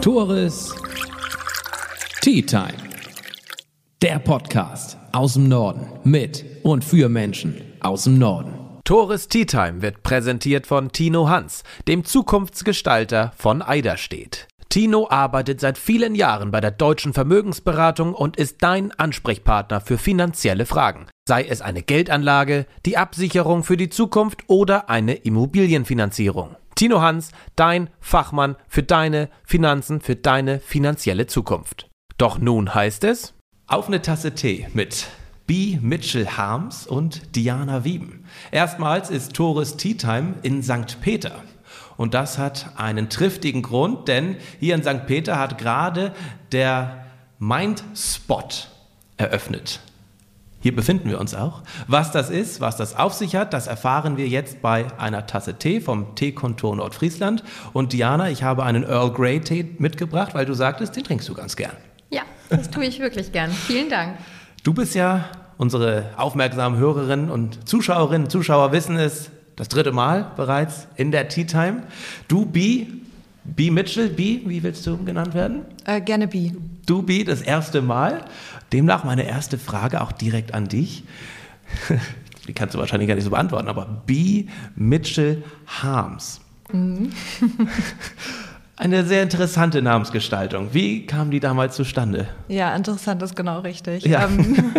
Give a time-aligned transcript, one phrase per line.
[0.00, 0.74] Tores
[2.20, 2.72] Tea Time.
[4.00, 8.78] Der Podcast aus dem Norden mit und für Menschen aus dem Norden.
[8.84, 14.46] Tores Tea Time wird präsentiert von Tino Hans, dem Zukunftsgestalter von Eiderstedt.
[14.68, 20.64] Tino arbeitet seit vielen Jahren bei der Deutschen Vermögensberatung und ist dein Ansprechpartner für finanzielle
[20.64, 21.06] Fragen.
[21.26, 26.54] Sei es eine Geldanlage, die Absicherung für die Zukunft oder eine Immobilienfinanzierung.
[26.78, 31.90] Tino Hans, dein Fachmann für deine Finanzen, für deine finanzielle Zukunft.
[32.18, 33.34] Doch nun heißt es
[33.66, 35.08] Auf eine Tasse Tee mit
[35.48, 35.78] B.
[35.82, 38.26] Mitchell Harms und Diana Wieben.
[38.52, 41.00] Erstmals ist Tores Tea Time in St.
[41.00, 41.42] Peter.
[41.96, 45.04] Und das hat einen triftigen Grund, denn hier in St.
[45.08, 46.14] Peter hat gerade
[46.52, 47.06] der
[47.40, 48.68] Mindspot
[49.16, 49.80] eröffnet.
[50.60, 51.62] Hier befinden wir uns auch.
[51.86, 55.54] Was das ist, was das auf sich hat, das erfahren wir jetzt bei einer Tasse
[55.54, 57.44] Tee vom Teekontor Nordfriesland.
[57.72, 61.34] Und Diana, ich habe einen Earl Grey Tee mitgebracht, weil du sagtest, den trinkst du
[61.34, 61.76] ganz gern.
[62.10, 63.50] Ja, das tue ich wirklich gern.
[63.50, 64.18] Vielen Dank.
[64.64, 65.26] Du bist ja,
[65.58, 71.28] unsere aufmerksamen Hörerinnen und Zuschauerinnen und Zuschauer wissen es, das dritte Mal bereits in der
[71.28, 71.82] Tea Time.
[72.28, 72.86] Du, B,
[73.44, 75.62] B Mitchell, B, wie willst du genannt werden?
[75.84, 76.52] Äh, gerne B.
[76.86, 78.24] Du, B, das erste Mal.
[78.72, 81.04] Demnach meine erste Frage auch direkt an dich.
[82.46, 84.46] Die kannst du wahrscheinlich gar nicht so beantworten, aber B.
[84.74, 86.40] Mitchell Harms.
[86.72, 87.12] Mhm.
[88.78, 90.72] Eine sehr interessante Namensgestaltung.
[90.72, 92.28] Wie kam die damals zustande?
[92.46, 94.04] Ja, interessant ist genau richtig.
[94.04, 94.72] Ja, ähm,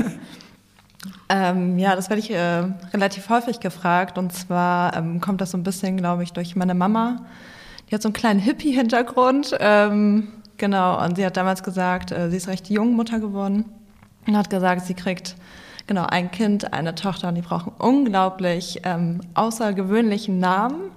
[1.28, 4.18] ähm, ja das werde ich äh, relativ häufig gefragt.
[4.18, 7.26] Und zwar ähm, kommt das so ein bisschen, glaube ich, durch meine Mama.
[7.90, 9.58] Die hat so einen kleinen Hippie-Hintergrund.
[9.60, 13.66] Ähm, genau, und sie hat damals gesagt, äh, sie ist recht jung Mutter geworden
[14.28, 15.36] und hat gesagt, sie kriegt
[15.90, 20.92] genau ein Kind, eine Tochter und die brauchen unglaublich ähm, außergewöhnlichen Namen.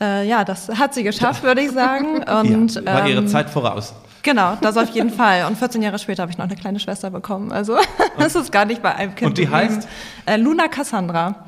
[0.00, 2.22] Äh, ja, das hat sie geschafft, würde ich sagen.
[2.22, 3.94] Und, ja, war ihre ähm, Zeit voraus.
[4.22, 5.46] Genau, das auf jeden Fall.
[5.46, 7.50] Und 14 Jahre später habe ich noch eine kleine Schwester bekommen.
[7.50, 7.78] Also
[8.18, 9.30] das ist gar nicht bei einem Kind.
[9.30, 9.76] Und die geblieben.
[9.76, 9.88] heißt?
[10.26, 11.46] Äh, Luna Cassandra.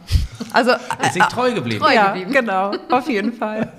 [0.52, 1.82] Also Ist sich treu geblieben.
[1.82, 2.32] Treu ja, geblieben.
[2.32, 3.72] genau, auf jeden Fall.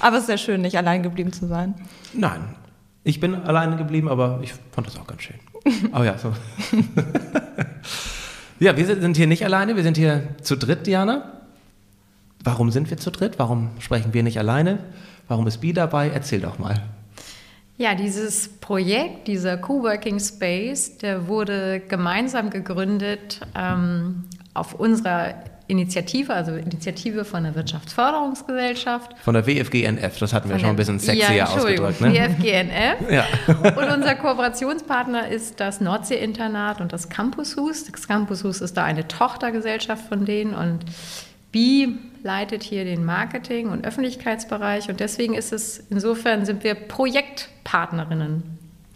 [0.00, 1.74] aber es ist sehr schön, nicht allein geblieben zu sein.
[2.12, 2.56] Nein,
[3.04, 5.36] ich bin alleine geblieben, aber ich fand das auch ganz schön.
[5.92, 6.32] Oh ja, so.
[8.58, 11.32] ja, wir sind hier nicht alleine, wir sind hier zu dritt, Diana.
[12.42, 13.38] Warum sind wir zu dritt?
[13.38, 14.80] Warum sprechen wir nicht alleine?
[15.28, 16.08] Warum ist Bi dabei?
[16.08, 16.82] Erzähl doch mal.
[17.78, 24.24] Ja, dieses Projekt, dieser Coworking Space, der wurde gemeinsam gegründet ähm,
[24.54, 25.34] auf unserer
[25.68, 29.16] Initiative, also Initiative von der Wirtschaftsförderungsgesellschaft.
[29.18, 32.14] Von der WFGNF, das hatten wir Von schon ein bisschen sexier ja, Entschuldigung, ausgedrückt.
[32.14, 32.38] Ne?
[32.38, 33.10] WFGNF.
[33.12, 33.26] Ja.
[33.46, 37.84] Und unser Kooperationspartner ist das Nordsee-Internat und das Campushus.
[37.90, 40.84] Das Campushus ist da eine Tochtergesellschaft von denen und
[41.52, 48.42] BI leitet hier den Marketing- und Öffentlichkeitsbereich und deswegen ist es, insofern sind wir Projektpartnerinnen.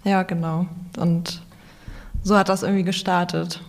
[0.05, 0.67] Ja, genau.
[0.97, 1.43] Und
[2.23, 3.61] so hat das irgendwie gestartet.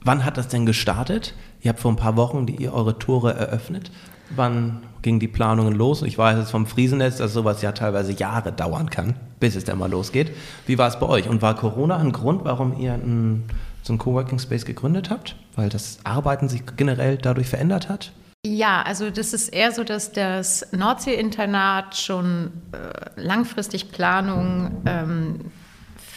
[0.00, 1.34] Wann hat das denn gestartet?
[1.62, 3.90] Ihr habt vor ein paar Wochen die, eure Tore eröffnet.
[4.34, 6.02] Wann gingen die Planungen los?
[6.02, 9.78] Ich weiß es vom Friesennetz, dass sowas ja teilweise Jahre dauern kann, bis es dann
[9.78, 10.32] mal losgeht.
[10.66, 11.28] Wie war es bei euch?
[11.28, 13.44] Und war Corona ein Grund, warum ihr ein,
[13.82, 15.36] so einen Coworking Space gegründet habt?
[15.54, 18.12] Weil das Arbeiten sich generell dadurch verändert hat?
[18.44, 25.52] Ja, also das ist eher so, dass das Nordsee-Internat schon äh, langfristig Planung ähm,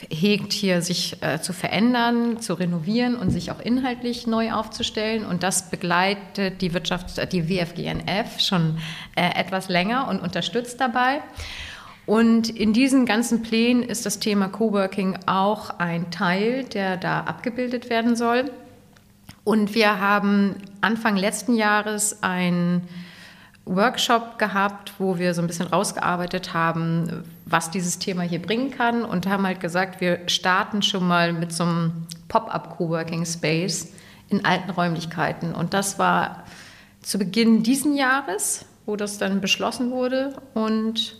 [0.09, 5.25] hegt, hier sich äh, zu verändern, zu renovieren und sich auch inhaltlich neu aufzustellen.
[5.25, 8.77] Und das begleitet die Wirtschaft, äh, die WFGNF schon
[9.15, 11.21] äh, etwas länger und unterstützt dabei.
[12.05, 17.89] Und in diesen ganzen Plänen ist das Thema Coworking auch ein Teil, der da abgebildet
[17.89, 18.51] werden soll.
[19.43, 22.87] Und wir haben Anfang letzten Jahres einen
[23.65, 29.03] Workshop gehabt, wo wir so ein bisschen rausgearbeitet haben, was dieses Thema hier bringen kann
[29.03, 33.91] und haben halt gesagt, wir starten schon mal mit so einem Pop-up Coworking Space
[34.29, 35.53] in alten Räumlichkeiten.
[35.53, 36.43] Und das war
[37.01, 40.33] zu Beginn diesen Jahres, wo das dann beschlossen wurde.
[40.53, 41.15] Und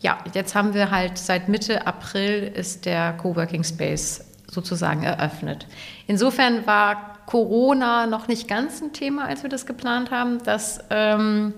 [0.00, 5.66] ja, jetzt haben wir halt seit Mitte April ist der Coworking Space sozusagen eröffnet.
[6.06, 10.42] Insofern war Corona noch nicht ganz ein Thema, als wir das geplant haben.
[10.44, 11.54] Das, ähm,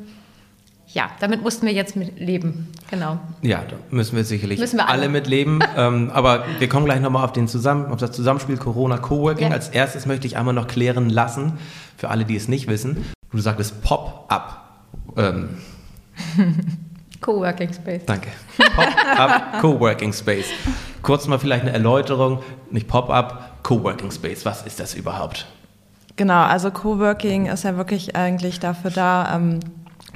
[0.97, 2.69] ja, damit mussten wir jetzt mit leben.
[2.91, 3.21] Genau.
[3.43, 5.03] Ja, da müssen wir sicherlich Müssen wir alle.
[5.03, 5.09] alle.
[5.11, 5.59] mitleben.
[5.77, 9.49] ähm, aber wir kommen gleich nochmal auf, den Zusammen auf das Zusammenspiel Corona Coworking.
[9.49, 9.53] Ja.
[9.53, 11.59] Als erstes möchte ich einmal noch klären lassen,
[11.99, 13.05] für alle, die es nicht wissen.
[13.31, 14.71] Du sagtest Pop-up.
[15.19, 15.51] Ähm,
[17.21, 18.03] Coworking Space.
[18.07, 18.29] danke.
[18.57, 20.47] Pop-up Coworking Space.
[21.03, 22.43] Kurz mal vielleicht eine Erläuterung.
[22.71, 24.47] Nicht Pop-up, Coworking Space.
[24.47, 25.47] Was ist das überhaupt?
[26.17, 29.61] Genau, also Coworking ist ja wirklich eigentlich dafür da, ähm,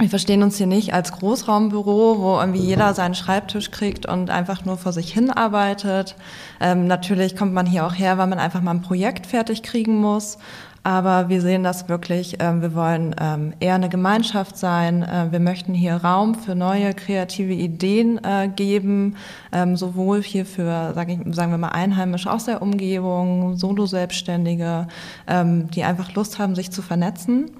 [0.01, 4.65] wir verstehen uns hier nicht als Großraumbüro, wo irgendwie jeder seinen Schreibtisch kriegt und einfach
[4.65, 6.15] nur vor sich hin arbeitet.
[6.59, 10.01] Ähm, natürlich kommt man hier auch her, weil man einfach mal ein Projekt fertig kriegen
[10.01, 10.39] muss.
[10.83, 15.03] Aber wir sehen das wirklich, äh, wir wollen ähm, eher eine Gemeinschaft sein.
[15.03, 19.15] Äh, wir möchten hier Raum für neue kreative Ideen äh, geben,
[19.51, 24.87] ähm, sowohl hier für, sag ich, sagen wir mal, Einheimische aus der Umgebung, Solo-Selbstständige,
[25.27, 27.51] ähm, die einfach Lust haben, sich zu vernetzen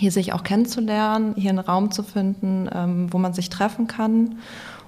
[0.00, 4.36] hier sich auch kennenzulernen, hier einen Raum zu finden, ähm, wo man sich treffen kann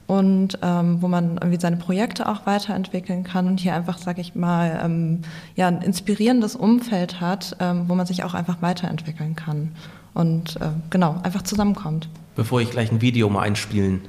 [0.07, 4.35] und ähm, wo man irgendwie seine Projekte auch weiterentwickeln kann und hier einfach, sage ich
[4.35, 5.21] mal, ähm,
[5.55, 9.73] ja, ein inspirierendes Umfeld hat, ähm, wo man sich auch einfach weiterentwickeln kann
[10.15, 12.09] und äh, genau, einfach zusammenkommt.
[12.35, 14.01] Bevor ich gleich ein Video mal einspielen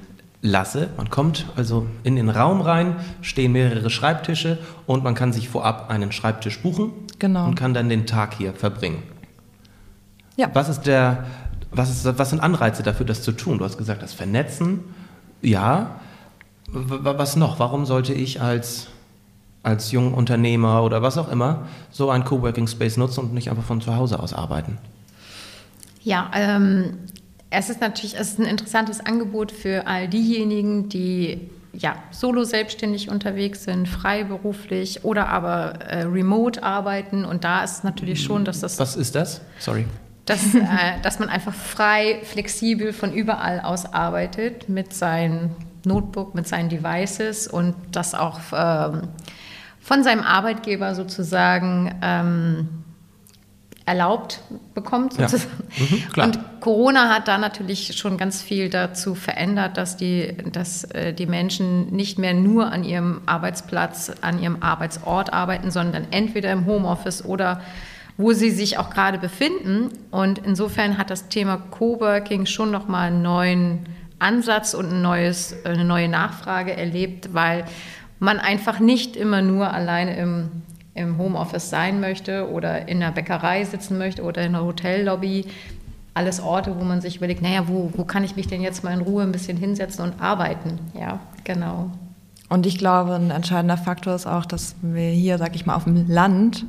[0.41, 5.49] lasse, man kommt also in den Raum rein, stehen mehrere Schreibtische und man kann sich
[5.49, 7.45] vorab einen Schreibtisch buchen genau.
[7.45, 9.03] und kann dann den Tag hier verbringen.
[10.35, 10.49] Ja.
[10.53, 11.25] Was ist der,
[11.71, 13.57] was, ist, was sind Anreize dafür, das zu tun?
[13.57, 14.81] Du hast gesagt, das Vernetzen,
[15.41, 15.99] ja.
[16.67, 17.59] Was noch?
[17.59, 18.87] Warum sollte ich als,
[19.61, 23.63] als junger Unternehmer oder was auch immer so einen Coworking Space nutzen und nicht einfach
[23.63, 24.77] von zu Hause aus arbeiten?
[26.03, 26.97] Ja, ähm,
[27.49, 33.09] es ist natürlich es ist ein interessantes Angebot für all diejenigen, die ja, solo selbstständig
[33.09, 37.25] unterwegs sind, freiberuflich oder aber äh, remote arbeiten.
[37.25, 38.79] Und da ist natürlich schon, dass das.
[38.79, 39.41] Was ist das?
[39.59, 39.85] Sorry
[40.25, 40.59] dass, äh,
[41.01, 45.51] dass man einfach frei, flexibel von überall aus arbeitet mit seinem
[45.85, 49.09] Notebook, mit seinen Devices und das auch ähm,
[49.81, 52.69] von seinem Arbeitgeber sozusagen ähm,
[53.85, 54.39] erlaubt
[54.73, 55.13] bekommt.
[55.13, 55.51] Sozusagen.
[56.15, 56.25] Ja.
[56.25, 61.13] Mhm, und Corona hat da natürlich schon ganz viel dazu verändert, dass die, dass äh,
[61.13, 66.65] die Menschen nicht mehr nur an ihrem Arbeitsplatz, an ihrem Arbeitsort arbeiten, sondern entweder im
[66.65, 67.61] Homeoffice oder
[68.17, 69.89] wo sie sich auch gerade befinden.
[70.11, 73.79] Und insofern hat das Thema Coworking schon nochmal einen neuen
[74.19, 77.65] Ansatz und ein neues, eine neue Nachfrage erlebt, weil
[78.19, 80.49] man einfach nicht immer nur alleine im,
[80.93, 85.45] im Homeoffice sein möchte oder in der Bäckerei sitzen möchte oder in einer Hotellobby.
[86.13, 88.93] Alles Orte, wo man sich überlegt, naja, wo, wo kann ich mich denn jetzt mal
[88.93, 90.79] in Ruhe ein bisschen hinsetzen und arbeiten?
[90.97, 91.91] Ja, genau.
[92.49, 95.85] Und ich glaube, ein entscheidender Faktor ist auch, dass wir hier, sag ich mal, auf
[95.85, 96.65] dem Land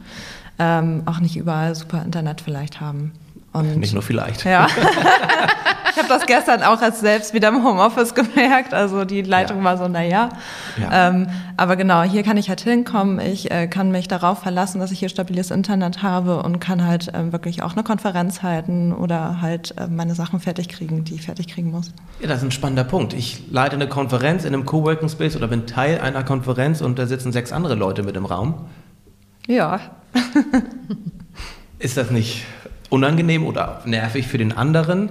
[0.59, 3.13] ähm, auch nicht überall super Internet vielleicht haben.
[3.55, 4.45] Und nicht nur vielleicht.
[4.45, 4.67] Ja.
[5.91, 8.75] ich habe das gestern auch als selbst wieder im Homeoffice gemerkt.
[8.75, 9.65] Also die Leitung ja.
[9.65, 10.31] war so, naja.
[10.77, 11.09] Ja.
[11.09, 13.21] Ähm, aber genau, hier kann ich halt hinkommen.
[13.21, 17.13] Ich äh, kann mich darauf verlassen, dass ich hier stabiles Internet habe und kann halt
[17.15, 21.23] ähm, wirklich auch eine Konferenz halten oder halt äh, meine Sachen fertig kriegen, die ich
[21.23, 21.93] fertig kriegen muss.
[22.21, 23.13] Ja, das ist ein spannender Punkt.
[23.13, 27.07] Ich leite eine Konferenz in einem Coworking Space oder bin Teil einer Konferenz und da
[27.07, 28.67] sitzen sechs andere Leute mit im Raum.
[29.47, 29.79] Ja.
[31.79, 32.45] ist das nicht
[32.91, 35.11] unangenehm oder nervig für den anderen?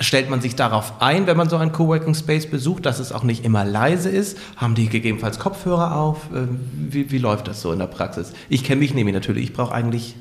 [0.00, 3.22] Stellt man sich darauf ein, wenn man so einen Coworking Space besucht, dass es auch
[3.22, 4.38] nicht immer leise ist?
[4.56, 6.30] Haben die gegebenenfalls Kopfhörer auf?
[6.34, 8.32] Äh, wie, wie läuft das so in der Praxis?
[8.48, 10.16] Ich kenne mich nämlich natürlich, ich brauche eigentlich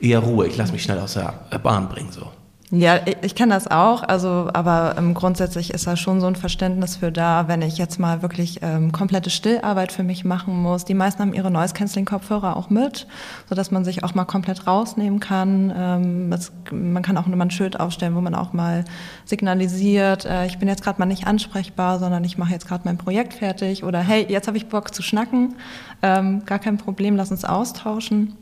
[0.00, 0.46] eher Ruhe.
[0.46, 2.10] Ich lasse mich schnell aus der Bahn bringen.
[2.10, 2.30] So.
[2.70, 6.96] Ja, ich kenne das auch, also aber ähm, grundsätzlich ist da schon so ein Verständnis
[6.96, 10.84] für da, wenn ich jetzt mal wirklich ähm, komplette Stillarbeit für mich machen muss.
[10.84, 13.06] Die meisten haben ihre Noise Cancelling Kopfhörer auch mit,
[13.48, 15.72] so dass man sich auch mal komplett rausnehmen kann.
[15.74, 18.84] Ähm, das, man kann auch nur mal ein Schild aufstellen, wo man auch mal
[19.24, 22.98] signalisiert, äh, ich bin jetzt gerade mal nicht ansprechbar, sondern ich mache jetzt gerade mein
[22.98, 25.54] Projekt fertig oder hey, jetzt habe ich Bock zu schnacken,
[26.02, 28.34] ähm, gar kein Problem, lass uns austauschen.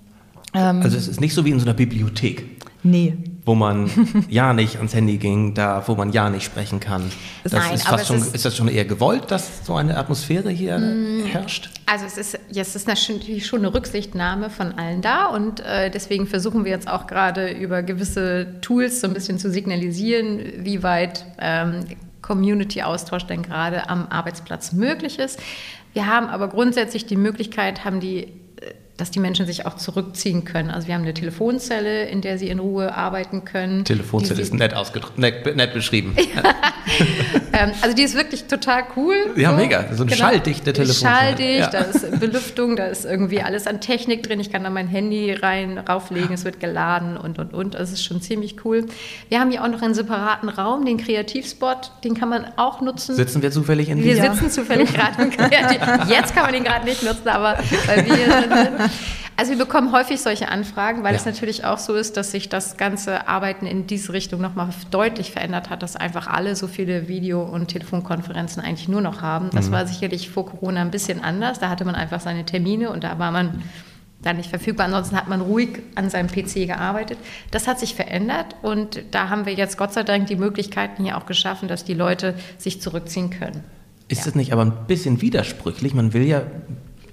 [0.53, 2.66] Ähm, also es ist nicht so wie in so einer Bibliothek.
[2.91, 3.17] Nee
[3.47, 3.89] wo man
[4.29, 7.11] ja nicht ans Handy ging, da wo man ja nicht sprechen kann.
[7.45, 10.51] Das Nein, ist, fast schon, ist, ist, das schon eher gewollt, dass so eine Atmosphäre
[10.51, 11.71] hier mm, herrscht?
[11.87, 15.91] Also es ist, ja, es ist natürlich schon eine Rücksichtnahme von allen da und äh,
[15.91, 20.83] deswegen versuchen wir jetzt auch gerade über gewisse Tools so ein bisschen zu signalisieren, wie
[20.83, 21.85] weit ähm,
[22.23, 25.39] Community-Austausch denn gerade am Arbeitsplatz möglich ist.
[25.93, 28.33] Wir haben aber grundsätzlich die Möglichkeit, haben die
[28.97, 30.71] dass die Menschen sich auch zurückziehen können.
[30.71, 33.85] Also wir haben eine Telefonzelle, in der sie in Ruhe arbeiten können.
[33.85, 34.75] Telefonzelle ist nett,
[35.17, 36.17] nett, nett beschrieben.
[37.57, 39.15] Ähm, also die ist wirklich total cool.
[39.37, 39.57] Ja, so.
[39.57, 39.85] mega.
[39.93, 40.17] So eine genau.
[40.17, 41.15] schalldichte Telefonzelle.
[41.15, 41.71] Schalldicht, ja.
[41.71, 44.41] da ist Belüftung, da ist irgendwie alles an Technik drin.
[44.41, 47.75] Ich kann da mein Handy rein, rauflegen, es wird geladen und, und, und.
[47.75, 48.87] Das ist schon ziemlich cool.
[49.29, 53.15] Wir haben hier auch noch einen separaten Raum, den Kreativspot, den kann man auch nutzen.
[53.15, 55.81] Sitzen wir zufällig in Wir sitzen zufällig gerade im Kreativ.
[56.09, 58.91] Jetzt kann man den gerade nicht nutzen, aber weil wir sind
[59.37, 61.19] also wir bekommen häufig solche Anfragen, weil ja.
[61.19, 65.31] es natürlich auch so ist, dass sich das ganze Arbeiten in diese Richtung nochmal deutlich
[65.31, 69.51] verändert hat, dass einfach alle so viele Video- und Telefonkonferenzen eigentlich nur noch haben.
[69.53, 69.73] Das mhm.
[69.73, 71.59] war sicherlich vor Corona ein bisschen anders.
[71.59, 73.63] Da hatte man einfach seine Termine und da war man
[74.23, 74.87] dann nicht verfügbar.
[74.87, 77.19] Ansonsten hat man ruhig an seinem PC gearbeitet.
[77.51, 81.19] Das hat sich verändert und da haben wir jetzt Gott sei Dank die Möglichkeiten hier
[81.19, 83.63] auch geschaffen, dass die Leute sich zurückziehen können.
[84.09, 84.25] Ist ja.
[84.27, 85.93] das nicht aber ein bisschen widersprüchlich?
[85.95, 86.43] Man will ja,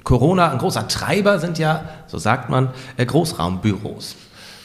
[0.03, 4.15] Corona, ein großer Treiber sind ja, so sagt man, äh, Großraumbüros,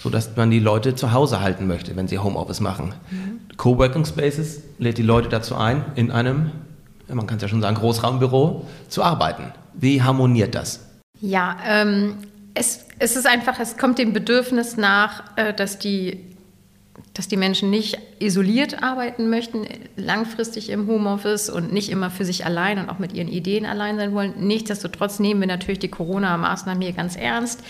[0.02, 2.94] sodass man die Leute zu Hause halten möchte, wenn sie Homeoffice machen.
[3.10, 3.40] Mhm.
[3.56, 6.50] Coworking Spaces lädt die Leute dazu ein, in einem,
[7.08, 9.52] man kann es ja schon sagen, Großraumbüro zu arbeiten.
[9.74, 10.80] Wie harmoniert das?
[11.20, 12.14] Ja, ähm,
[12.54, 16.27] es, es ist einfach, es kommt dem Bedürfnis nach, äh, dass die
[17.14, 22.46] dass die Menschen nicht isoliert arbeiten möchten, langfristig im Homeoffice und nicht immer für sich
[22.46, 24.34] allein und auch mit ihren Ideen allein sein wollen.
[24.38, 27.62] Nichtsdestotrotz nehmen wir natürlich die Corona-Maßnahmen hier ganz ernst.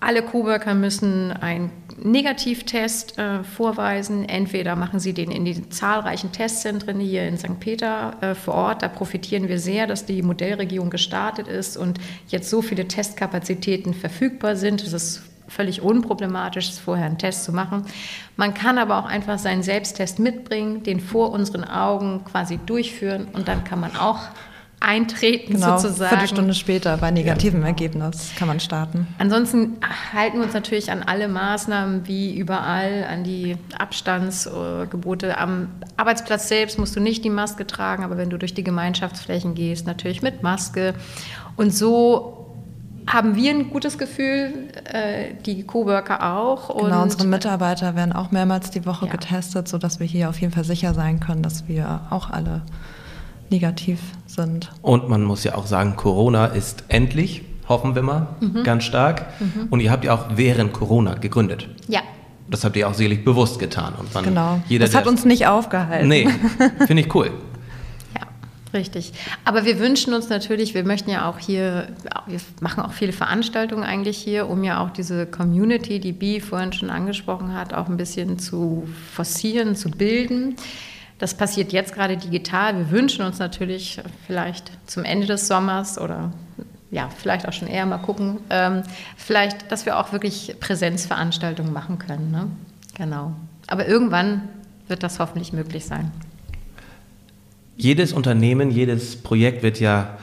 [0.00, 1.70] Alle Coworker müssen einen
[2.02, 4.28] Negativtest äh, vorweisen.
[4.28, 7.60] Entweder machen sie den in die zahlreichen Testzentren hier in St.
[7.60, 8.82] Peter äh, vor Ort.
[8.82, 14.56] Da profitieren wir sehr, dass die Modellregierung gestartet ist und jetzt so viele Testkapazitäten verfügbar
[14.56, 14.84] sind.
[14.84, 15.22] Das ist
[15.54, 17.84] völlig unproblematisch ist, vorher einen Test zu machen.
[18.36, 23.48] Man kann aber auch einfach seinen Selbsttest mitbringen, den vor unseren Augen quasi durchführen und
[23.48, 24.20] dann kann man auch
[24.82, 26.10] eintreten genau, sozusagen.
[26.10, 27.68] Viertelstunde später bei negativem ja.
[27.68, 29.06] Ergebnis kann man starten.
[29.18, 29.76] Ansonsten
[30.12, 35.38] halten wir uns natürlich an alle Maßnahmen wie überall, an die Abstandsgebote.
[35.38, 39.54] Am Arbeitsplatz selbst musst du nicht die Maske tragen, aber wenn du durch die Gemeinschaftsflächen
[39.54, 40.94] gehst, natürlich mit Maske.
[41.56, 42.41] Und so
[43.06, 46.76] haben wir ein gutes Gefühl, äh, die Coworker auch.
[46.76, 49.12] genau, unsere Mitarbeiter werden auch mehrmals die Woche ja.
[49.12, 52.62] getestet, sodass wir hier auf jeden Fall sicher sein können, dass wir auch alle
[53.50, 54.70] negativ sind.
[54.82, 58.64] Und man muss ja auch sagen, Corona ist endlich, hoffen wir mal, mhm.
[58.64, 59.26] ganz stark.
[59.40, 59.68] Mhm.
[59.70, 61.68] Und ihr habt ja auch während Corona gegründet.
[61.88, 62.00] Ja.
[62.48, 63.94] Das habt ihr auch selig bewusst getan.
[63.98, 64.60] Und man, genau.
[64.68, 66.08] Jeder, das hat uns nicht aufgehalten.
[66.08, 66.28] Nee,
[66.86, 67.30] finde ich cool.
[68.74, 69.12] Richtig.
[69.44, 71.88] Aber wir wünschen uns natürlich, wir möchten ja auch hier,
[72.26, 76.72] wir machen auch viele Veranstaltungen eigentlich hier, um ja auch diese Community, die Bi vorhin
[76.72, 80.56] schon angesprochen hat, auch ein bisschen zu forcieren, zu bilden.
[81.18, 82.76] Das passiert jetzt gerade digital.
[82.76, 86.32] Wir wünschen uns natürlich vielleicht zum Ende des Sommers oder
[86.90, 88.82] ja, vielleicht auch schon eher mal gucken, ähm,
[89.16, 92.30] vielleicht, dass wir auch wirklich Präsenzveranstaltungen machen können.
[92.30, 92.48] Ne?
[92.94, 93.32] Genau.
[93.66, 94.48] Aber irgendwann
[94.88, 96.10] wird das hoffentlich möglich sein
[97.82, 100.16] jedes Unternehmen, jedes Projekt wird ja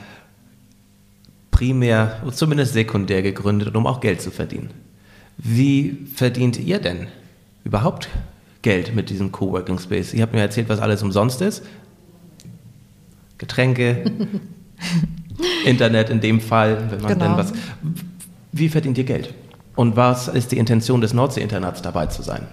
[1.50, 4.70] primär, zumindest sekundär gegründet, um auch Geld zu verdienen.
[5.36, 7.08] Wie verdient ihr denn
[7.62, 8.08] überhaupt
[8.62, 10.14] Geld mit diesem Coworking Space?
[10.14, 11.62] Ihr habt mir erzählt, was alles umsonst ist.
[13.36, 14.10] Getränke,
[15.66, 17.24] Internet in dem Fall, wenn man genau.
[17.26, 17.52] denn was.
[18.52, 19.34] Wie verdient ihr Geld?
[19.76, 22.46] Und was ist die Intention des Nordsee-Internats dabei zu sein?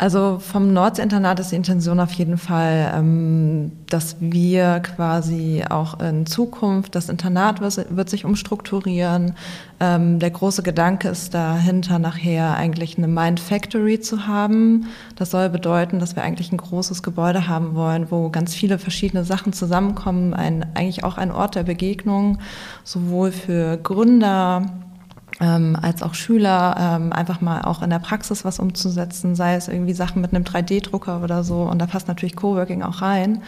[0.00, 6.24] Also vom Nordsee-Internat ist die Intention auf jeden Fall, ähm, dass wir quasi auch in
[6.24, 9.34] Zukunft, das Internat wird sich umstrukturieren.
[9.80, 14.86] Ähm, der große Gedanke ist dahinter nachher eigentlich eine Mind Factory zu haben.
[15.16, 19.24] Das soll bedeuten, dass wir eigentlich ein großes Gebäude haben wollen, wo ganz viele verschiedene
[19.24, 20.32] Sachen zusammenkommen.
[20.32, 22.38] Ein, eigentlich auch ein Ort der Begegnung,
[22.84, 24.62] sowohl für Gründer,
[25.40, 29.68] ähm, als auch Schüler ähm, einfach mal auch in der Praxis was umzusetzen, sei es
[29.68, 31.62] irgendwie Sachen mit einem 3D-Drucker oder so.
[31.62, 33.42] Und da passt natürlich Coworking auch rein,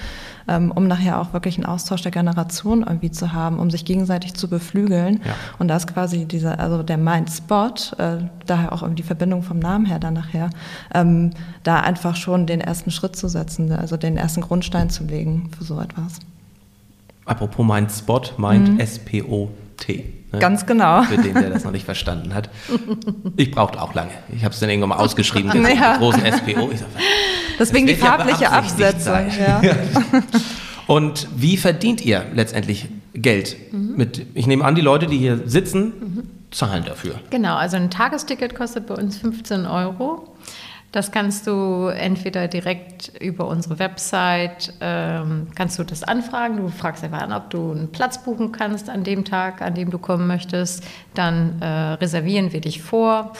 [0.47, 4.35] ähm, um nachher auch wirklich einen Austausch der Generation irgendwie zu haben, um sich gegenseitig
[4.35, 5.21] zu beflügeln.
[5.25, 5.35] Ja.
[5.59, 9.87] Und da ist quasi dieser, also der Mindspot, äh, daher auch die Verbindung vom Namen
[9.87, 10.51] her dann nachher,
[10.95, 11.31] ähm,
[11.65, 15.65] da einfach schon den ersten Schritt zu setzen, also den ersten Grundstein zu legen für
[15.65, 16.21] so etwas.
[17.25, 18.81] Apropos Mindspot, Mind mhm.
[20.33, 20.39] Ne?
[20.39, 21.03] Ganz genau.
[21.03, 22.51] Für den, der das noch nicht verstanden hat.
[23.37, 24.13] Ich brauchte auch lange.
[24.35, 25.97] Ich habe es dann irgendwann mal ausgeschrieben, den ja.
[25.97, 26.71] großen SPO.
[26.75, 26.89] Sag,
[27.59, 29.19] Deswegen die farbliche ja Absetzung.
[29.41, 29.61] Ja.
[30.87, 33.57] Und wie verdient ihr letztendlich Geld?
[33.73, 33.97] Mhm.
[33.97, 36.23] Mit, ich nehme an, die Leute, die hier sitzen, mhm.
[36.51, 37.15] zahlen dafür.
[37.31, 40.30] Genau, also ein Tagesticket kostet bei uns 15 Euro.
[40.93, 46.57] Das kannst du entweder direkt über unsere Website, ähm, kannst du das anfragen.
[46.57, 49.91] Du fragst einfach an, ob du einen Platz buchen kannst an dem Tag, an dem
[49.91, 50.85] du kommen möchtest.
[51.15, 53.33] Dann äh, reservieren wir dich vor.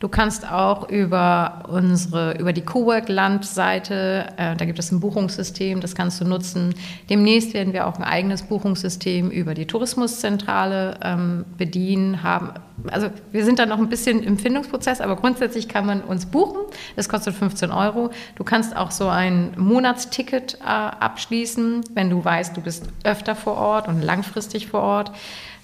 [0.00, 5.96] Du kannst auch über unsere, über die Cowork-Land-Seite, äh, da gibt es ein Buchungssystem, das
[5.96, 6.72] kannst du nutzen.
[7.10, 12.50] Demnächst werden wir auch ein eigenes Buchungssystem über die Tourismuszentrale ähm, bedienen, haben.
[12.92, 16.60] Also wir sind da noch ein bisschen im Findungsprozess, aber grundsätzlich kann man uns buchen.
[16.94, 18.10] Das kostet 15 Euro.
[18.36, 23.56] Du kannst auch so ein Monatsticket äh, abschließen, wenn du weißt, du bist öfter vor
[23.56, 25.12] Ort und langfristig vor Ort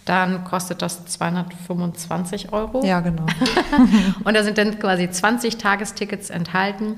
[0.05, 2.85] dann kostet das 225 Euro.
[2.85, 3.27] Ja, genau.
[4.25, 6.97] und da sind dann quasi 20 Tagestickets enthalten.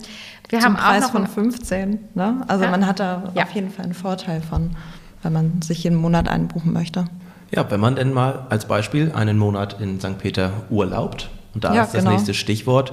[0.48, 1.98] Wir Zum haben Preis auch von 15.
[2.14, 2.44] Ne?
[2.48, 2.70] Also ja.
[2.70, 3.44] man hat da ja.
[3.44, 4.76] auf jeden Fall einen Vorteil von,
[5.22, 7.06] wenn man sich jeden Monat einbuchen möchte.
[7.52, 10.18] Ja, wenn man denn mal als Beispiel einen Monat in St.
[10.18, 12.12] Peter urlaubt, und da Ja, ist das genau.
[12.12, 12.92] nächste Stichwort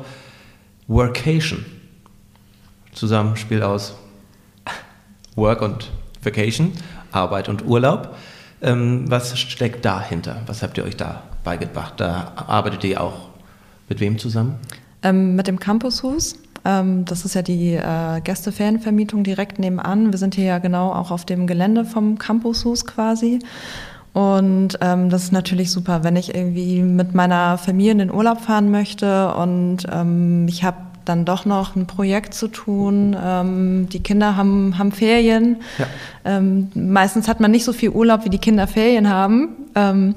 [0.87, 1.65] Workation.
[2.93, 3.95] Zusammenspiel aus
[5.35, 5.89] Work und
[6.21, 6.71] Vacation,
[7.11, 8.15] Arbeit und Urlaub.
[8.63, 10.37] Ähm, was steckt dahinter?
[10.47, 11.95] Was habt ihr euch da beigebracht?
[11.97, 13.29] Da arbeitet ihr auch
[13.89, 14.55] mit wem zusammen?
[15.03, 16.37] Ähm, mit dem Campushus.
[16.63, 20.11] Ähm, das ist ja die äh, Gästeferienvermietung direkt nebenan.
[20.11, 23.39] Wir sind hier ja genau auch auf dem Gelände vom Campushus quasi.
[24.13, 28.41] Und ähm, das ist natürlich super, wenn ich irgendwie mit meiner Familie in den Urlaub
[28.41, 33.15] fahren möchte und ähm, ich habe dann doch noch ein Projekt zu tun.
[33.21, 35.57] Ähm, die Kinder haben, haben Ferien.
[35.77, 35.85] Ja.
[36.25, 39.49] Ähm, meistens hat man nicht so viel Urlaub, wie die Kinder Ferien haben.
[39.75, 40.15] Ähm,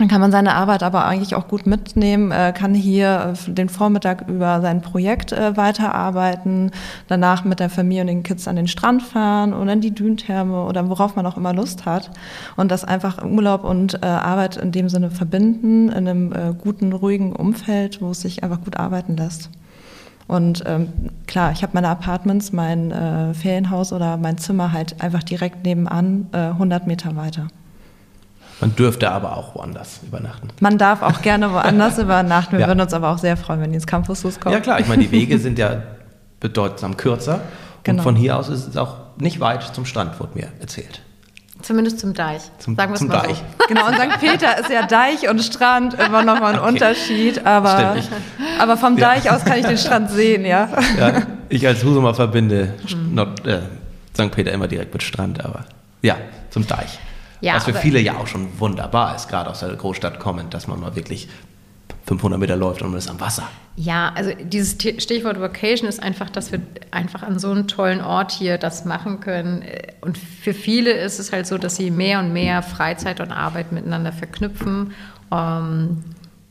[0.00, 3.68] dann kann man seine Arbeit aber eigentlich auch gut mitnehmen, äh, kann hier äh, den
[3.68, 6.70] Vormittag über sein Projekt äh, weiterarbeiten,
[7.06, 10.64] danach mit der Familie und den Kids an den Strand fahren oder in die Dünentherme
[10.64, 12.10] oder worauf man auch immer Lust hat.
[12.56, 17.34] Und das einfach Urlaub und äh, Arbeit in dem Sinne verbinden, in einem guten, ruhigen
[17.34, 19.50] Umfeld, wo es sich einfach gut arbeiten lässt.
[20.30, 20.92] Und ähm,
[21.26, 26.28] klar, ich habe meine Apartments, mein äh, Ferienhaus oder mein Zimmer halt einfach direkt nebenan,
[26.30, 27.48] äh, 100 Meter weiter.
[28.60, 30.50] Man dürfte aber auch woanders übernachten.
[30.60, 32.52] Man darf auch gerne woanders übernachten.
[32.52, 32.66] Wir Ja.
[32.68, 34.52] würden uns aber auch sehr freuen, wenn die ins Campushaus kommen.
[34.54, 35.82] Ja klar, ich meine, die Wege sind ja
[36.38, 37.40] bedeutsam kürzer.
[37.82, 37.98] Genau.
[37.98, 41.02] Und von hier aus ist es auch nicht weit zum Strand, wurde mir erzählt.
[41.62, 42.42] Zumindest zum Deich.
[42.58, 43.36] Zum, Sagen zum mal Deich.
[43.36, 43.44] So.
[43.68, 44.20] Genau, und St.
[44.20, 46.68] Peter ist ja Deich und Strand immer noch mal ein Okay.
[46.68, 47.46] Unterschied.
[47.46, 47.96] Aber,
[48.58, 49.10] aber vom Ja.
[49.14, 50.68] Deich aus kann ich den Strand sehen, ja.
[50.98, 53.14] Ja, ich als Husumer verbinde Mhm.
[53.14, 53.60] Nord, äh,
[54.14, 54.30] St.
[54.32, 55.64] Peter immer direkt mit Strand, aber
[56.02, 56.16] ja,
[56.50, 56.98] zum Deich.
[57.42, 60.66] Ja, Was für viele ja auch schon wunderbar ist, gerade aus der Großstadt kommend, dass
[60.66, 61.28] man mal wirklich
[62.06, 63.48] 500 Meter läuft und man ist am Wasser.
[63.76, 68.32] Ja, also dieses Stichwort Vacation ist einfach, dass wir einfach an so einem tollen Ort
[68.32, 69.64] hier das machen können.
[70.00, 73.72] Und für viele ist es halt so, dass sie mehr und mehr Freizeit und Arbeit
[73.72, 74.92] miteinander verknüpfen.
[75.32, 76.02] Ähm,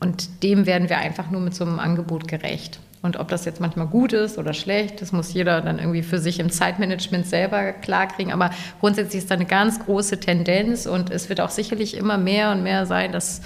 [0.02, 2.80] Und dem werden wir einfach nur mit so einem Angebot gerecht.
[3.02, 6.18] Und ob das jetzt manchmal gut ist oder schlecht, das muss jeder dann irgendwie für
[6.18, 8.32] sich im Zeitmanagement selber klarkriegen.
[8.32, 12.50] Aber grundsätzlich ist da eine ganz große Tendenz und es wird auch sicherlich immer mehr
[12.50, 13.42] und mehr sein, dass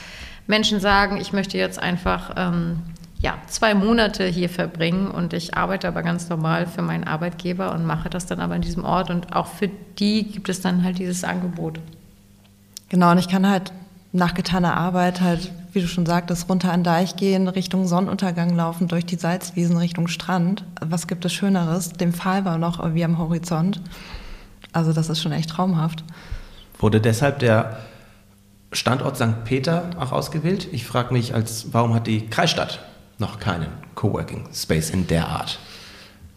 [0.47, 2.83] Menschen sagen, ich möchte jetzt einfach ähm,
[3.25, 7.87] ja, zwei Monate hier verbringen und ich arbeite aber ganz normal für meinen Arbeitgeber und
[7.87, 9.09] mache das dann aber an diesem Ort.
[9.09, 11.81] Und auch für die gibt es dann halt dieses Angebot.
[12.91, 13.73] Genau, und ich kann halt
[14.13, 18.55] nach getaner Arbeit halt, wie du schon sagtest, runter an den Deich gehen, Richtung Sonnenuntergang
[18.55, 20.65] laufen, durch die Salzwiesen Richtung Strand.
[20.81, 21.95] Was gibt es Schöneres?
[21.95, 23.81] Dem Pfahl war noch wie am Horizont.
[24.73, 26.05] Also das ist schon echt traumhaft.
[26.79, 27.79] Wurde deshalb der
[28.77, 29.45] Standort St.
[29.45, 30.69] Peter auch ausgewählt?
[30.73, 32.81] Ich frage mich, als, warum hat die Kreisstadt
[33.19, 35.59] noch keinen Coworking Space in der Art?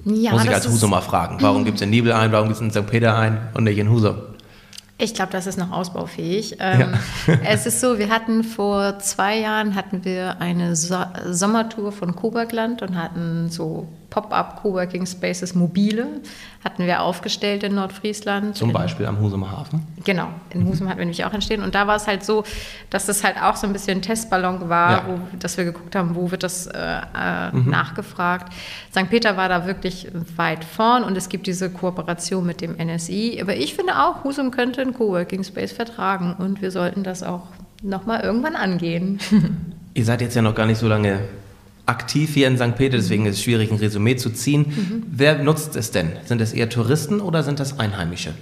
[0.05, 1.37] Ja, Muss ich als Husum mal fragen.
[1.41, 2.89] Warum gibt es in Nibel ein, warum gibt es in St.
[2.89, 4.15] Peter ein und nicht in Husum?
[4.99, 6.57] Ich glaube, das ist noch ausbaufähig.
[6.59, 6.95] Ähm,
[7.43, 10.95] Es ist so, wir hatten vor zwei Jahren hatten wir eine so
[11.29, 16.07] Sommertour von Coburgland und hatten so Pop-up Coworking Spaces mobile
[16.63, 18.55] hatten wir aufgestellt in Nordfriesland.
[18.55, 19.85] Zum Beispiel am Husumer Hafen.
[20.05, 21.61] Genau, in Husum hatten wir nämlich auch entstehen.
[21.61, 22.43] Und da war es halt so,
[22.89, 25.03] dass das halt auch so ein bisschen ein Testballon war, Ja.
[25.07, 28.51] wo, dass wir geguckt haben, wo wird das äh, äh, nachgefragt.
[28.91, 29.09] St.
[29.09, 33.39] Peter war da wirklich weit vorn und es gibt diese Kooperation mit dem NSI.
[33.41, 37.43] Aber ich finde auch, Husum könnte einen Coworking Space vertragen und wir sollten das auch
[37.83, 39.19] nochmal irgendwann angehen.
[39.93, 41.19] Ihr seid jetzt ja noch gar nicht so lange
[41.87, 42.75] aktiv hier in St.
[42.75, 45.05] Peter, deswegen ist es schwierig, ein Resümee zu ziehen.
[45.09, 46.11] Wer nutzt es denn?
[46.25, 48.33] Sind es eher Touristen oder sind das Einheimische?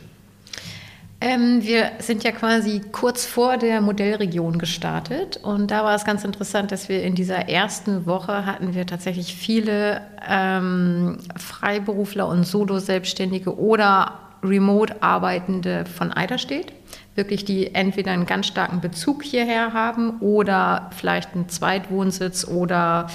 [1.22, 6.24] Ähm, wir sind ja quasi kurz vor der Modellregion gestartet und da war es ganz
[6.26, 13.58] interessant, dass wir in dieser ersten Woche hatten wir tatsächlich viele ähm, Freiberufler und Solo-Selbstständige
[13.58, 16.74] oder remote Arbeitende von Eiderstedt,
[17.16, 23.08] wirklich die entweder einen ganz starken Bezug hierher haben oder vielleicht einen Zweitwohnsitz oder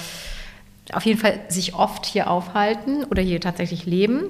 [0.92, 4.24] auf jeden Fall sich oft hier aufhalten oder hier tatsächlich leben.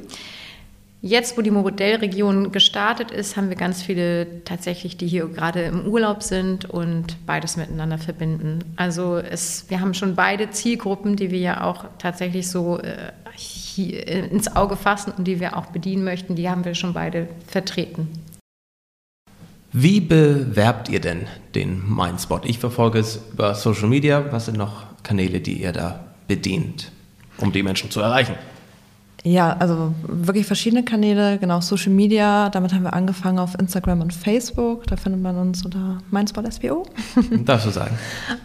[1.02, 5.86] Jetzt, wo die Modellregion gestartet ist, haben wir ganz viele tatsächlich, die hier gerade im
[5.86, 8.58] Urlaub sind und beides miteinander verbinden.
[8.76, 13.12] Also es, wir haben schon beide Zielgruppen, die wir ja auch tatsächlich so äh,
[14.30, 18.08] ins Auge fassen und die wir auch bedienen möchten, die haben wir schon beide vertreten.
[19.72, 22.44] Wie bewerbt ihr denn den Mindspot?
[22.44, 24.24] Ich verfolge es über Social Media.
[24.32, 26.90] Was sind noch Kanäle, die ihr da bedient,
[27.38, 28.34] um die Menschen zu erreichen?
[29.22, 34.14] Ja, also wirklich verschiedene Kanäle, genau, Social Media, damit haben wir angefangen auf Instagram und
[34.14, 36.86] Facebook, da findet man uns unter meinspot.spo.
[37.44, 37.98] Darfst du sagen?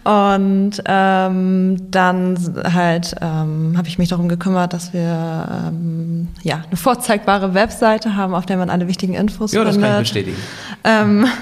[0.04, 2.38] Und ähm, dann
[2.74, 8.34] halt ähm, habe ich mich darum gekümmert, dass wir ähm, ja, eine vorzeigbare Webseite haben,
[8.34, 9.90] auf der man alle wichtigen Infos Ja, das findet.
[9.90, 10.36] kann ich bestätigen.
[10.84, 11.26] Ähm,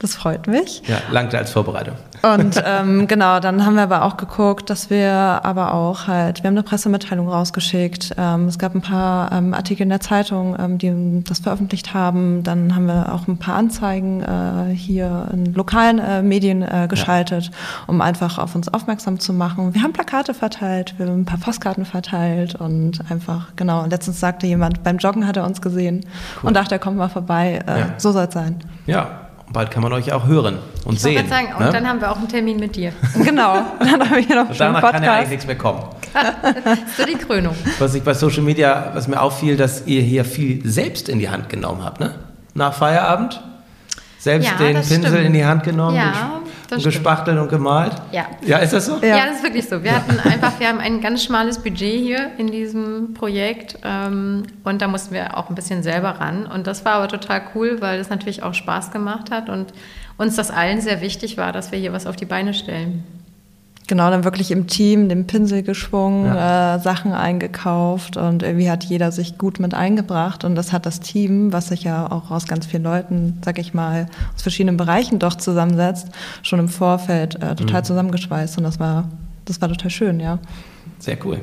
[0.00, 0.82] Das freut mich.
[0.88, 1.94] Ja, langte als Vorbereitung.
[2.22, 6.48] Und ähm, genau, dann haben wir aber auch geguckt, dass wir aber auch halt, wir
[6.48, 8.14] haben eine Pressemitteilung rausgeschickt.
[8.18, 12.42] Ähm, es gab ein paar ähm, Artikel in der Zeitung, ähm, die das veröffentlicht haben.
[12.42, 17.46] Dann haben wir auch ein paar Anzeigen äh, hier in lokalen äh, Medien äh, geschaltet,
[17.46, 17.52] ja.
[17.86, 19.74] um einfach auf uns aufmerksam zu machen.
[19.74, 24.46] Wir haben Plakate verteilt, wir haben ein paar Postkarten verteilt und einfach, genau, letztens sagte
[24.46, 26.04] jemand, beim Joggen hat er uns gesehen
[26.42, 26.48] cool.
[26.48, 27.60] und dachte, er kommt mal vorbei.
[27.66, 27.86] Äh, ja.
[27.96, 28.58] So soll es sein.
[28.86, 29.19] Ja,
[29.52, 31.28] bald kann man euch auch hören und ich sehen.
[31.28, 31.66] Sagen, ne?
[31.66, 32.92] Und dann haben wir auch einen Termin mit dir.
[33.24, 33.62] Genau.
[33.78, 34.92] Dann haben wir noch und danach Podcast.
[34.94, 35.82] kann ja eigentlich nichts mehr kommen.
[36.96, 37.54] so die Krönung.
[37.78, 41.28] Was ich bei Social Media, was mir auffiel, dass ihr hier viel selbst in die
[41.28, 42.14] Hand genommen habt, ne?
[42.54, 43.40] Nach Feierabend?
[44.18, 45.26] Selbst ja, den Pinsel stimmt.
[45.26, 46.40] in die Hand genommen ja,
[46.72, 47.92] und gespachtelt und gemalt?
[48.12, 48.26] Ja.
[48.42, 48.98] Ja, ist das so?
[48.98, 49.16] Ja.
[49.16, 49.26] ja.
[49.26, 49.82] das ist wirklich so.
[49.82, 54.82] Wir hatten einfach, wir haben ein ganz schmales Budget hier in diesem Projekt ähm, und
[54.82, 56.46] da mussten wir auch ein bisschen selber ran.
[56.46, 59.72] Und das war aber total cool, weil es natürlich auch Spaß gemacht hat und
[60.16, 63.04] uns das allen sehr wichtig war, dass wir hier was auf die Beine stellen.
[63.90, 66.76] Genau, dann wirklich im Team den Pinsel geschwungen, ja.
[66.76, 71.00] äh, Sachen eingekauft und irgendwie hat jeder sich gut mit eingebracht und das hat das
[71.00, 75.18] Team, was sich ja auch aus ganz vielen Leuten, sag ich mal, aus verschiedenen Bereichen
[75.18, 76.06] doch zusammensetzt,
[76.44, 77.84] schon im Vorfeld äh, total mhm.
[77.84, 79.08] zusammengeschweißt und das war,
[79.46, 80.38] das war total schön, ja.
[81.00, 81.40] Sehr cool.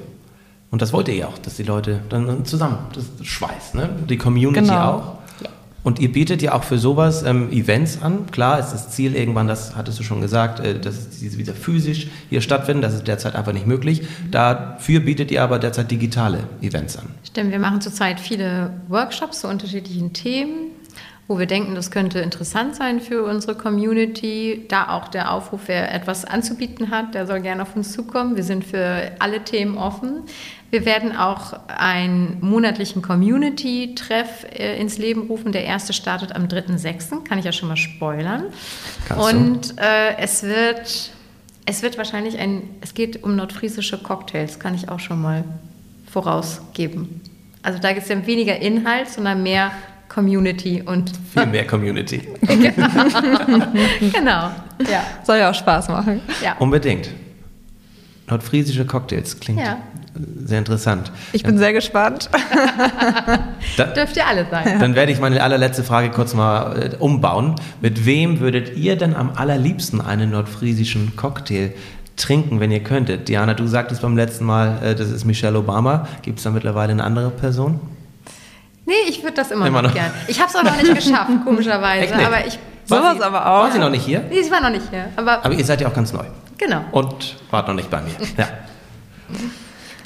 [0.72, 3.90] Und das wollt ihr ja auch, dass die Leute dann zusammen, das schweißt, ne?
[4.08, 4.94] Die Community genau.
[4.94, 5.18] auch.
[5.88, 8.26] Und ihr bietet ja auch für sowas ähm, Events an.
[8.30, 12.10] Klar ist das Ziel irgendwann, das hattest du schon gesagt, äh, dass diese wieder physisch
[12.30, 12.82] hier stattfinden.
[12.82, 14.02] Das ist derzeit einfach nicht möglich.
[14.30, 17.06] Dafür bietet ihr aber derzeit digitale Events an.
[17.24, 20.72] Stimmt, wir machen zurzeit viele Workshops zu unterschiedlichen Themen
[21.28, 24.66] wo wir denken, das könnte interessant sein für unsere Community.
[24.70, 28.38] Da auch der Aufruf, wer etwas anzubieten hat, der soll gerne auf uns zukommen.
[28.38, 30.24] Wir sind für alle Themen offen.
[30.70, 35.52] Wir werden auch einen monatlichen Community-Treff äh, ins Leben rufen.
[35.52, 38.46] Der erste startet am 3.6., kann ich ja schon mal spoilern.
[39.08, 41.12] Kannst Und äh, es wird
[41.70, 45.44] es wird wahrscheinlich ein, es geht um nordfriesische Cocktails, kann ich auch schon mal
[46.10, 47.22] vorausgeben.
[47.62, 49.74] Also da gibt es ja weniger Inhalt, sondern mehr
[50.10, 51.12] Community und.
[51.34, 52.22] Viel mehr Community.
[54.14, 54.52] genau.
[54.90, 55.04] Ja.
[55.24, 56.22] Soll ja auch Spaß machen.
[56.44, 56.56] Ja.
[56.60, 57.10] Unbedingt.
[58.30, 59.78] Nordfriesische Cocktails klingt ja.
[60.44, 61.12] sehr interessant.
[61.32, 61.60] Ich bin ja.
[61.60, 62.30] sehr gespannt.
[63.78, 64.80] da, Dürft ihr alle sein.
[64.80, 67.56] Dann werde ich meine allerletzte Frage kurz mal äh, umbauen.
[67.82, 71.74] Mit wem würdet ihr denn am allerliebsten einen nordfriesischen Cocktail
[72.18, 73.30] trinken, wenn ihr könntet?
[73.30, 76.08] Diana, du sagtest beim letzten Mal, äh, das ist Michelle Obama.
[76.22, 77.80] Gibt es da mittlerweile eine andere Person?
[78.88, 80.12] Nee, ich würde das immer, immer noch, noch gern.
[80.28, 82.16] Ich habe es auch noch nicht geschafft, komischerweise.
[82.16, 83.64] Aber ich Sowas aber auch.
[83.64, 84.24] War sie noch nicht hier?
[84.30, 85.10] Nee, sie war noch nicht hier.
[85.18, 86.24] Aber, aber ihr seid ja auch ganz neu.
[86.58, 86.82] Genau.
[86.92, 88.14] Und wart noch nicht bei mir.
[88.38, 88.48] Ja.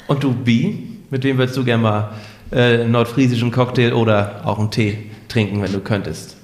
[0.08, 2.10] Und du, Bi, mit wem würdest du gerne mal
[2.50, 6.36] äh, einen nordfriesischen Cocktail oder auch einen Tee trinken, wenn du könntest?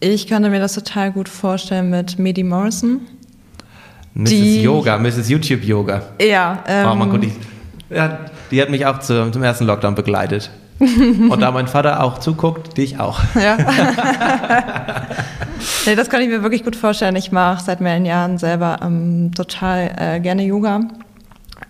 [0.00, 3.00] Ich könnte mir das total gut vorstellen mit Medi Morrison.
[4.14, 4.28] Mrs.
[4.28, 5.28] Die, Yoga, Mrs.
[5.30, 6.02] YouTube Yoga.
[6.20, 6.62] Ja.
[6.66, 8.20] Ähm, oh, man konnte die, ja,
[8.50, 10.50] die hat mich auch zu, zum ersten Lockdown begleitet.
[10.80, 13.20] Und da mein Vater auch zuguckt, dich auch.
[13.34, 13.56] Ja.
[15.86, 17.16] nee, das kann ich mir wirklich gut vorstellen.
[17.16, 20.80] Ich mache seit mehreren Jahren selber ähm, total äh, gerne Yoga.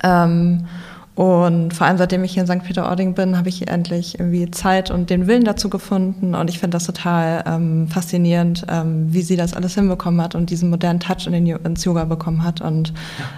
[0.02, 0.66] Ähm,
[1.14, 2.62] und vor allem seitdem ich hier in St.
[2.62, 6.34] Peter-Ording bin, habe ich endlich irgendwie Zeit und den Willen dazu gefunden.
[6.34, 10.50] Und ich finde das total ähm, faszinierend, ähm, wie sie das alles hinbekommen hat und
[10.50, 12.60] diesen modernen Touch in den, ins Yoga bekommen hat.
[12.60, 12.92] Und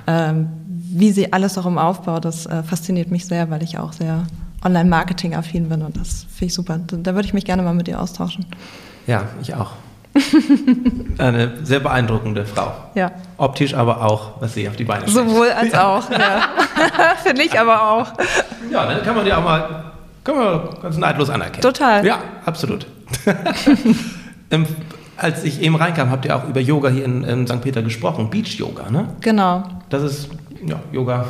[0.06, 3.94] ähm, wie sie alles auch im Aufbau, das äh, fasziniert mich sehr, weil ich auch
[3.94, 4.24] sehr
[4.64, 6.78] Online-Marketing-affin bin und das finde ich super.
[6.86, 8.46] Da würde ich mich gerne mal mit dir austauschen.
[9.06, 9.72] Ja, ich auch.
[11.18, 12.72] Eine sehr beeindruckende Frau.
[12.94, 13.12] Ja.
[13.36, 15.28] Optisch aber auch, was sie auf die Beine stellt.
[15.28, 16.42] Sowohl als auch, ja.
[17.22, 18.12] Finde ich aber auch.
[18.70, 19.84] Ja, dann kann man die auch mal
[20.22, 21.62] kann man ganz neidlos anerkennen.
[21.62, 22.04] Total.
[22.04, 22.86] Ja, absolut.
[25.16, 27.60] als ich eben reinkam, habt ihr auch über Yoga hier in, in St.
[27.62, 28.28] Peter gesprochen.
[28.28, 29.08] Beach-Yoga, ne?
[29.20, 29.64] Genau.
[29.88, 30.28] Das ist
[30.64, 31.24] ja, Yoga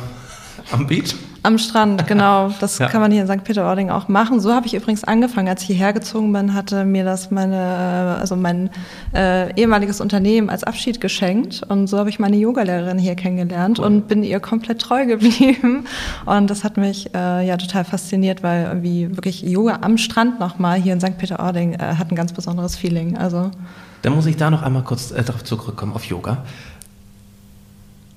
[0.71, 1.15] am Beach.
[1.43, 2.51] Am Strand, genau.
[2.59, 2.87] Das ja.
[2.87, 3.43] kann man hier in St.
[3.43, 4.39] Peter-Ording auch machen.
[4.39, 5.47] So habe ich übrigens angefangen.
[5.47, 8.69] Als ich hierher gezogen bin, hatte mir das meine, also mein
[9.15, 11.63] äh, ehemaliges Unternehmen als Abschied geschenkt.
[11.67, 13.85] Und so habe ich meine Yogalehrerin hier kennengelernt cool.
[13.85, 15.85] und bin ihr komplett treu geblieben.
[16.25, 20.79] Und das hat mich äh, ja total fasziniert, weil irgendwie wirklich Yoga am Strand nochmal
[20.79, 21.17] hier in St.
[21.17, 23.17] Peter-Ording äh, hat ein ganz besonderes Feeling.
[23.17, 23.49] Also.
[24.03, 26.45] Dann muss ich da noch einmal kurz äh, darauf zurückkommen, auf Yoga.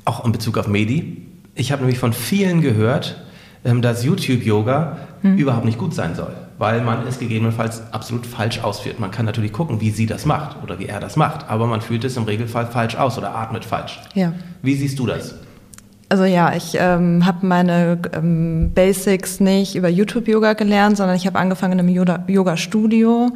[0.05, 3.17] Auch in Bezug auf Medi ich habe nämlich von vielen gehört,
[3.65, 5.37] ähm, dass YouTube-Yoga hm.
[5.37, 9.01] überhaupt nicht gut sein soll, weil man es gegebenenfalls absolut falsch ausführt.
[9.01, 11.81] Man kann natürlich gucken, wie sie das macht oder wie er das macht, aber man
[11.81, 14.01] fühlt es im Regelfall falsch aus oder atmet falsch.
[14.15, 14.33] Ja.
[14.63, 15.37] Wie siehst du das?
[16.11, 21.39] Also ja, ich ähm, habe meine ähm, Basics nicht über YouTube-Yoga gelernt, sondern ich habe
[21.39, 23.33] angefangen einem Yoga-Studio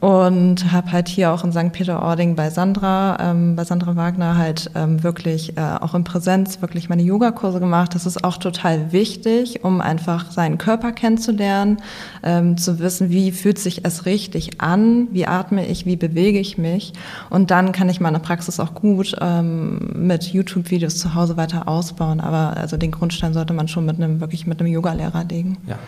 [0.00, 1.72] und habe halt hier auch in St.
[1.72, 6.88] Peter-Ording bei Sandra, ähm, bei Sandra Wagner halt ähm, wirklich äh, auch in Präsenz wirklich
[6.88, 7.94] meine Yogakurse gemacht.
[7.94, 11.78] Das ist auch total wichtig, um einfach seinen Körper kennenzulernen,
[12.22, 16.58] ähm, zu wissen, wie fühlt sich es richtig an, wie atme ich, wie bewege ich
[16.58, 16.92] mich
[17.30, 22.20] und dann kann ich meine Praxis auch gut ähm, mit YouTube-Videos zu Hause weiter ausbauen.
[22.20, 25.58] Aber also den Grundstein sollte man schon mit einem wirklich mit einem Yogalehrer legen.
[25.66, 25.78] Ja.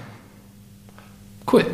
[1.50, 1.64] Cool.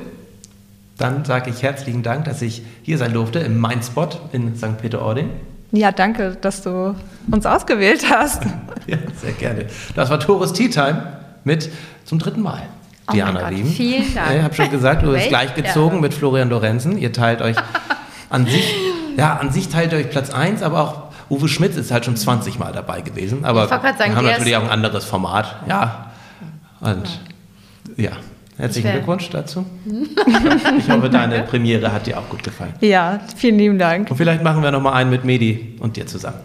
[0.98, 4.78] Dann sage ich herzlichen Dank, dass ich hier sein durfte im Mindspot in St.
[4.80, 5.30] Peter-Ording.
[5.72, 6.94] Ja, danke, dass du
[7.30, 8.44] uns ausgewählt hast.
[8.86, 9.66] ja, sehr gerne.
[9.94, 11.70] Das war Tores Tea Time mit
[12.04, 12.62] zum dritten Mal.
[13.08, 13.68] Oh Diana mein Lieben.
[13.68, 14.36] vielen Dank.
[14.36, 16.00] Ich habe schon gesagt, du bist gleichgezogen Ehre.
[16.00, 16.98] mit Florian Lorenzen.
[16.98, 17.56] Ihr teilt euch
[18.30, 18.74] an sich,
[19.16, 22.16] ja, an sich teilt ihr euch Platz 1, aber auch Uwe Schmitz ist halt schon
[22.16, 23.44] 20 Mal dabei gewesen.
[23.44, 25.56] Aber wir haben natürlich auch ein anderes Format.
[25.68, 26.06] Ja.
[26.80, 27.20] Und
[27.96, 28.12] ja,
[28.58, 29.64] herzlichen Ich wär- Glückwunsch dazu.
[30.78, 32.72] ich hoffe, deine Premiere hat dir auch gut gefallen.
[32.80, 34.10] Ja, vielen lieben Dank.
[34.10, 36.38] Und vielleicht machen wir noch mal einen mit Medi und dir zusammen.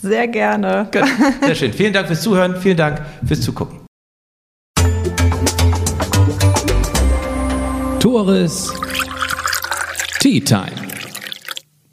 [0.00, 0.88] Sehr gerne.
[0.92, 1.02] Gut,
[1.44, 1.72] sehr schön.
[1.72, 3.80] Vielen Dank fürs Zuhören, vielen Dank fürs Zugucken.
[8.00, 8.72] Tores
[10.20, 10.70] Tea Time.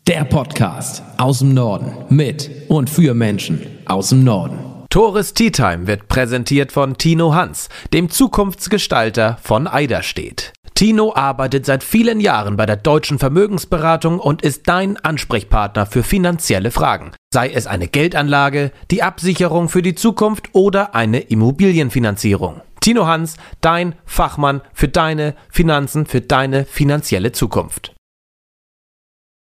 [0.08, 4.75] Der Podcast aus dem Norden mit und für Menschen aus dem Norden.
[4.96, 10.54] Tores Tea Time wird präsentiert von Tino Hans, dem Zukunftsgestalter von Eiderstedt.
[10.74, 16.72] Tino arbeitet seit vielen Jahren bei der Deutschen Vermögensberatung und ist dein Ansprechpartner für finanzielle
[16.72, 17.12] Fragen.
[17.34, 22.62] Sei es eine Geldanlage, die Absicherung für die Zukunft oder eine Immobilienfinanzierung.
[22.80, 27.95] Tino Hans, dein Fachmann für deine Finanzen, für deine finanzielle Zukunft.